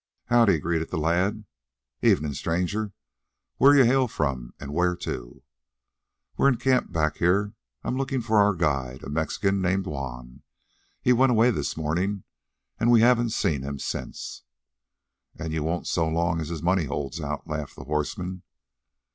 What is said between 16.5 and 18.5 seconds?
money holds out," laughed the horseman.